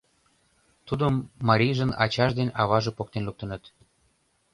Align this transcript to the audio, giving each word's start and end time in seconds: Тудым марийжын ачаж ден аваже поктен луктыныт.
Тудым 0.87 1.13
марийжын 1.47 1.91
ачаж 2.03 2.31
ден 2.39 2.49
аваже 2.61 2.91
поктен 2.97 3.23
луктыныт. 3.27 3.63